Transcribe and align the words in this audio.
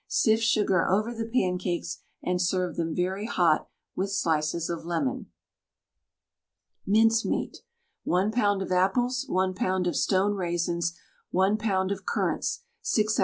Sift 0.07 0.41
sugar 0.41 0.87
over 0.89 1.13
the 1.13 1.27
pancakes 1.31 1.99
and 2.23 2.41
serve 2.41 2.75
them 2.75 2.95
very 2.95 3.27
hot 3.27 3.69
with 3.95 4.09
slices 4.11 4.67
of 4.67 4.83
lemon. 4.83 5.27
MINCEMEAT. 6.87 7.57
1 8.05 8.31
lb. 8.31 8.63
of 8.63 8.71
apples, 8.71 9.27
1 9.29 9.53
lb. 9.53 9.87
of 9.87 9.95
stoned 9.95 10.37
raisins, 10.37 10.97
1 11.29 11.55
lb. 11.55 11.91
of 11.91 12.07
currants, 12.07 12.63
6 12.81 13.19
oz. 13.19 13.19